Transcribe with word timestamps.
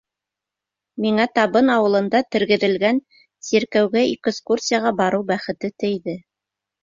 Миңә 1.03 1.25
Табын 1.39 1.67
ауылында 1.73 2.21
тергеҙелгән 2.35 3.01
сиркәүгә 3.49 4.03
экскурсияға 4.15 4.95
барыу 5.03 5.27
бәхете 5.31 5.71
тейҙе. 5.85 6.17